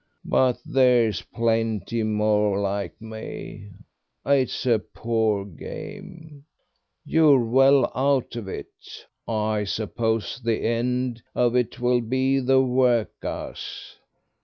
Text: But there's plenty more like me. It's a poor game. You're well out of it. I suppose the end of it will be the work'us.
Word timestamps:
But 0.25 0.57
there's 0.65 1.21
plenty 1.21 2.01
more 2.01 2.59
like 2.59 2.99
me. 2.99 3.69
It's 4.25 4.65
a 4.65 4.79
poor 4.79 5.45
game. 5.45 6.45
You're 7.05 7.45
well 7.45 7.85
out 7.93 8.35
of 8.35 8.47
it. 8.47 9.05
I 9.27 9.63
suppose 9.65 10.41
the 10.43 10.61
end 10.65 11.21
of 11.35 11.55
it 11.55 11.79
will 11.79 12.01
be 12.01 12.39
the 12.39 12.63
work'us. 12.63 13.97